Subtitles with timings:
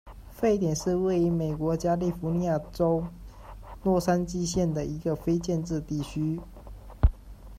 [0.31, 3.05] 沸点是位于美国加利福尼亚州
[3.83, 6.41] 洛杉矶县的一个非建制地区。